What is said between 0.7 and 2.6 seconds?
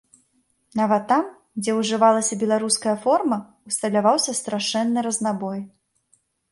Нават там, дзе ўжывалася